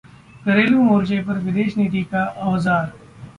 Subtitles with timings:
[0.45, 2.91] घरेलू मोर्चे पर विदेश नीति का औजार